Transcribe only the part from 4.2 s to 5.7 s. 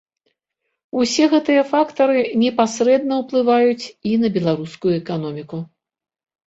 на беларускую эканоміку.